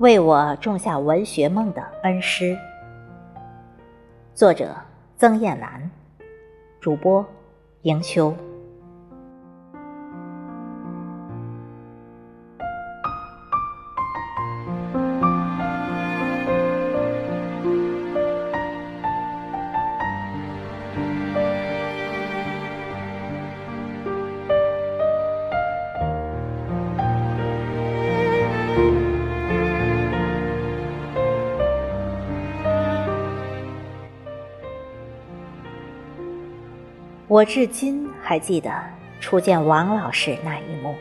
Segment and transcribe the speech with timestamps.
[0.00, 2.56] 为我种下文学梦的恩师。
[4.34, 4.74] 作者：
[5.18, 5.90] 曾艳兰，
[6.80, 7.22] 主播：
[7.82, 8.34] 迎秋。
[37.30, 38.72] 我至今还记得
[39.20, 40.96] 初见王老师那一幕。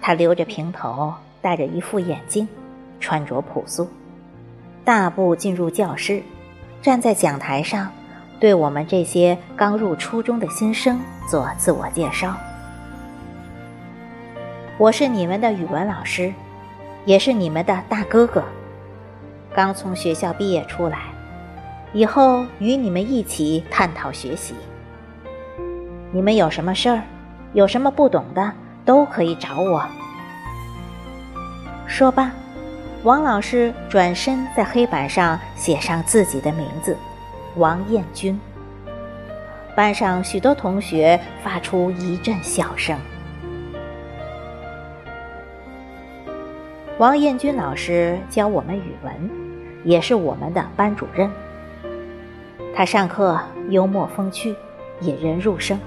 [0.00, 2.48] 他留着平头，戴着一副眼镜，
[2.98, 3.86] 穿着朴素，
[4.82, 6.22] 大步进入教室，
[6.80, 7.92] 站在讲台上，
[8.40, 12.34] 对我们这些刚入初中的新生做自我介绍。
[14.78, 16.32] 我是你们的语文老师，
[17.04, 18.42] 也是你们的大哥哥，
[19.54, 21.09] 刚从学校毕业出来。
[21.92, 24.54] 以后与你们一起探讨学习。
[26.12, 27.02] 你们有什么事儿，
[27.52, 28.52] 有什么不懂的，
[28.84, 29.84] 都可以找我。
[31.86, 32.30] 说罢，
[33.02, 36.96] 王老师转身在黑板上写上自己的名字：
[37.56, 38.38] 王彦军。
[39.74, 42.96] 班上许多同学发出一阵笑声。
[46.98, 49.30] 王彦军老师教我们语文，
[49.84, 51.30] 也是我们的班主任。
[52.74, 54.54] 他上课幽默风趣，
[55.00, 55.78] 引人入胜。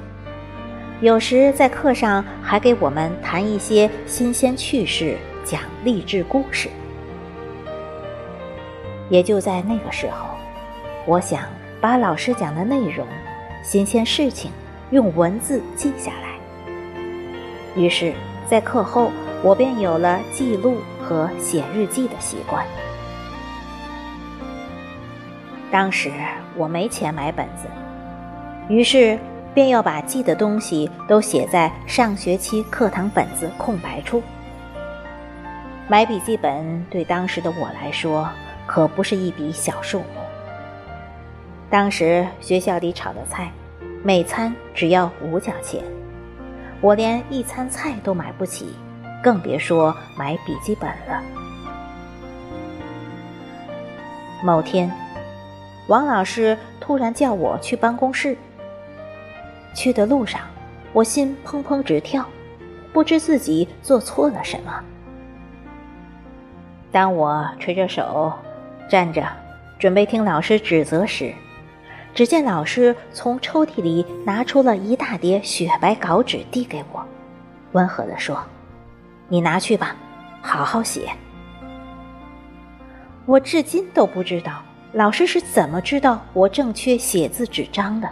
[1.02, 6.70] 有时在课上还给我们谈一些新鲜趣事，讲励志故事。
[9.10, 10.30] 也就在那个时候，
[11.06, 11.42] 我想
[11.82, 13.06] 把老师讲的内容、
[13.64, 14.52] 新鲜事情
[14.92, 16.38] 用文字记下来。
[17.76, 18.14] 于是，
[18.48, 22.66] 在课后，我便有了记录和写日记的习惯。
[25.74, 26.12] 当时
[26.56, 27.68] 我没钱买本子，
[28.70, 29.18] 于是
[29.56, 34.22] 便要把记的东西都写在上学期课堂本子空白处。
[35.88, 38.30] 买笔记本对当时的我来说
[38.68, 40.06] 可不是一笔小数目。
[41.72, 43.52] 当时学校里炒的菜，
[44.04, 45.84] 每餐只要五角钱，
[46.82, 48.76] 我连一餐菜都买不起，
[49.24, 51.24] 更别说买笔记本了。
[54.44, 54.88] 某天。
[55.88, 58.38] 王老师突然叫我去办公室。
[59.74, 60.42] 去的路上，
[60.94, 62.26] 我心砰砰直跳，
[62.94, 64.84] 不知自己做错了什么。
[66.92, 68.32] 当我垂着手
[68.88, 69.28] 站着，
[69.80, 71.34] 准备听老师指责时，
[72.14, 77.04] 只见老师从抽屉里拿出了一大叠雪白稿纸递给我，
[77.72, 78.40] 温和地说
[79.28, 79.96] ：“你拿去吧，
[80.40, 81.10] 好好写。”
[83.26, 84.62] 我至今都不知道。
[84.94, 88.08] 老师是怎么知道我正缺写字纸张的？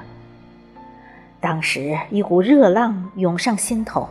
[1.39, 4.09] 当时一股热浪涌上心头，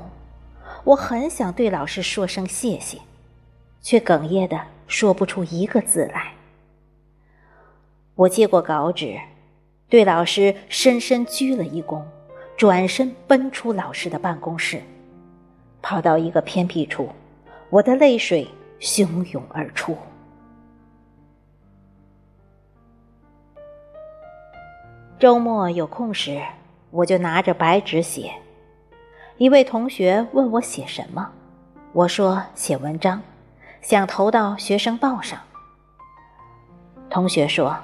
[0.84, 2.98] 我很想对老师说声谢谢，
[3.82, 6.32] 却哽咽的说不出一个字来。
[8.14, 9.18] 我接过稿纸，
[9.88, 12.00] 对老师深深鞠了一躬，
[12.56, 14.80] 转身奔出老师的办公室，
[15.82, 17.08] 跑到一个偏僻处，
[17.68, 18.46] 我的泪水
[18.80, 19.96] 汹涌而出。
[25.20, 26.40] 周末有空时，
[26.90, 28.32] 我就拿着白纸写。
[29.36, 31.30] 一位同学问我写什么，
[31.92, 33.20] 我说写文章，
[33.82, 35.38] 想投到学生报上。
[37.10, 37.76] 同学说，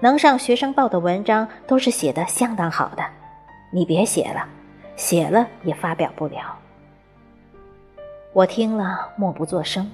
[0.00, 3.04] 能上学生报的文章都是写的相当好的，
[3.70, 4.44] 你别写了，
[4.96, 6.58] 写了也发表不了。
[8.32, 9.88] 我听了默不作声，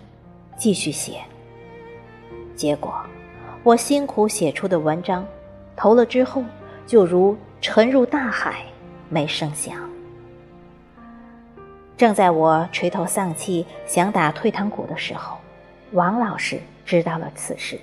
[0.56, 1.20] 继续写。
[2.56, 2.94] 结果，
[3.62, 5.22] 我辛苦写出的文章，
[5.76, 6.42] 投了之后。
[6.92, 8.66] 就如沉入大海，
[9.08, 9.74] 没声响。
[11.96, 15.38] 正在我垂头丧气、想打退堂鼓的时候，
[15.92, 17.80] 王老师知道了此事。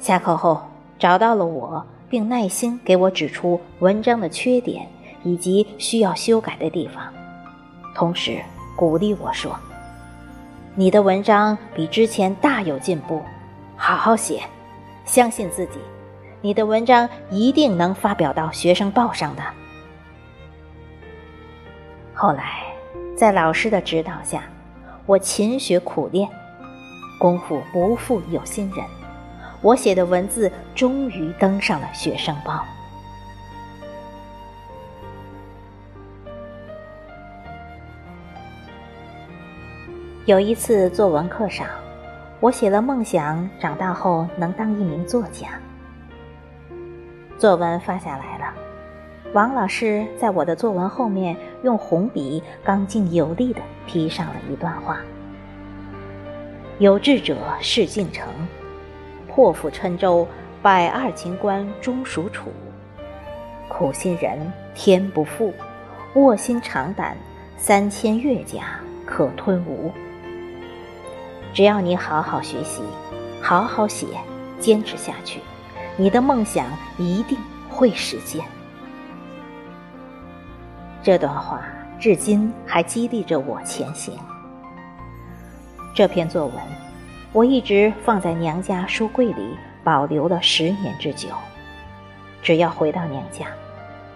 [0.00, 0.60] 下课后
[0.98, 4.84] 找到了我，并耐心给我指出文章的缺点
[5.22, 7.04] 以及需要修改的地方，
[7.94, 8.42] 同时
[8.74, 9.56] 鼓励我说
[10.74, 13.22] ：“你的文章比之前大有进步，
[13.76, 14.42] 好好写，
[15.04, 15.78] 相信自己。”
[16.46, 19.42] 你的文章一定能发表到学生报上的。
[22.14, 22.62] 后来，
[23.16, 24.44] 在老师的指导下，
[25.06, 26.30] 我勤学苦练，
[27.18, 28.86] 功夫不负有心人，
[29.60, 32.64] 我写的文字终于登上了学生报。
[40.26, 41.66] 有一次作文课上，
[42.38, 45.48] 我写了梦想长大后能当一名作家。
[47.38, 48.54] 作文发下来了，
[49.34, 55.00] 王老师在我的作文后面用红笔刚劲有力地批上了一段话
[56.78, 58.26] ：“有志者事竟成，
[59.28, 60.26] 破釜沉舟，
[60.62, 62.50] 百二秦关终属楚。
[63.68, 65.52] 苦心人天不负，
[66.14, 67.14] 卧薪尝胆，
[67.58, 69.92] 三千越甲可吞吴。”
[71.52, 72.82] 只要你好好学习，
[73.42, 74.06] 好好写，
[74.58, 75.40] 坚持下去，
[75.96, 76.66] 你的梦想
[76.98, 77.38] 一定
[77.68, 78.44] 会实现。
[81.02, 81.62] 这段话
[81.98, 84.14] 至今还激励着我前行。
[85.94, 86.54] 这篇作文，
[87.32, 91.28] 我一直放在娘家书柜里，保留了十年之久。
[92.42, 93.46] 只要回到娘家，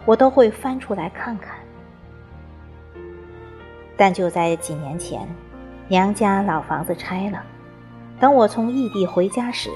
[0.04, 1.56] 我都会翻出来看看。
[3.96, 5.26] 但就在几年前。
[5.88, 7.42] 娘家老房子拆了，
[8.20, 9.70] 等我从异地回家时，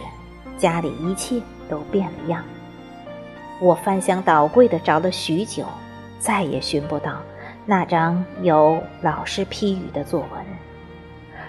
[0.56, 2.44] 家里一切都变了样。
[3.61, 5.64] 我翻箱倒柜的找了许久，
[6.19, 7.19] 再也寻不到
[7.64, 10.44] 那张有老师批语的作文，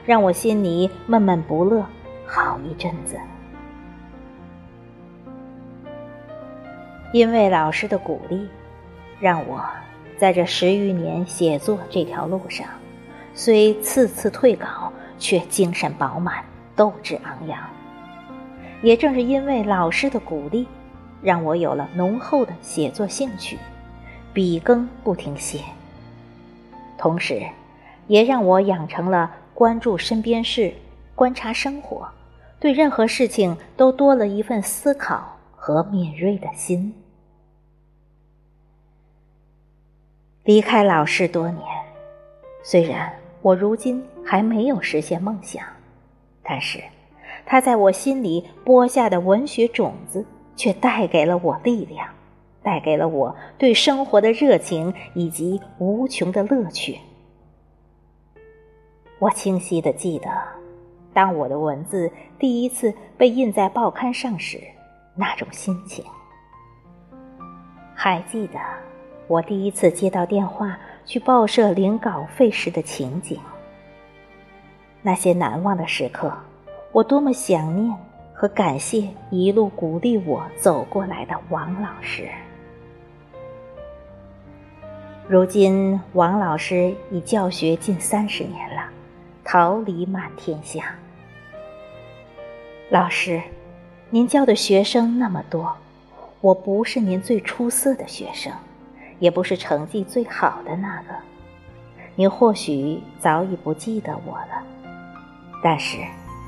[0.05, 1.85] 让我心里闷闷不乐
[2.25, 3.17] 好一阵子。
[7.11, 8.47] 因为老师的鼓励，
[9.19, 9.63] 让我
[10.17, 12.67] 在这十余年写作这条路上。
[13.33, 16.43] 虽次次退稿，却精神饱满，
[16.75, 17.59] 斗志昂扬。
[18.81, 20.67] 也正是因为老师的鼓励，
[21.21, 23.57] 让我有了浓厚的写作兴趣，
[24.33, 25.59] 笔耕不停歇。
[26.97, 27.41] 同时，
[28.07, 30.73] 也让我养成了关注身边事、
[31.15, 32.07] 观察生活，
[32.59, 36.93] 对任何事情都多了一份思考和敏锐的心。
[40.43, 41.63] 离开老师多年，
[42.63, 43.11] 虽然。
[43.41, 45.63] 我如今还没有实现梦想，
[46.41, 46.83] 但是，
[47.45, 50.25] 他在我心里播下的文学种子，
[50.55, 52.07] 却带给了我力量，
[52.63, 56.97] 带给了我对生活的热情以及无穷的乐趣。
[59.19, 60.29] 我清晰的记得，
[61.13, 64.59] 当我的文字第一次被印在报刊上时，
[65.15, 66.03] 那种心情。
[67.93, 68.59] 还记得。
[69.27, 73.39] 我第一次接到电话去报社领稿费时的情景，
[75.01, 76.31] 那些难忘的时刻，
[76.95, 77.93] 我多么想念
[78.33, 82.29] 和感谢一路鼓励我走过来的王老师。
[85.27, 88.89] 如今，王老师已教学近三十年了，
[89.43, 90.95] 桃李满天下。
[92.89, 93.41] 老师，
[94.09, 95.75] 您教的学生那么多，
[96.39, 98.49] 我不是您最出色的学生。
[99.19, 101.13] 也不是成绩最好的那个，
[102.15, 104.63] 您或许早已不记得我了，
[105.61, 105.97] 但是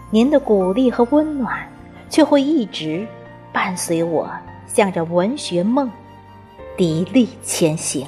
[0.09, 1.67] 您的鼓励和温暖
[2.09, 3.05] 却会一直
[3.51, 4.29] 伴随我，
[4.65, 5.91] 向着文学梦
[6.77, 8.07] 砥砺前行。